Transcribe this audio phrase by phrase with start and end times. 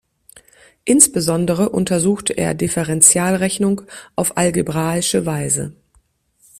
[0.83, 3.83] Insbesondere untersuchte er Differentialrechnung
[4.15, 5.75] auf algebraische Weise.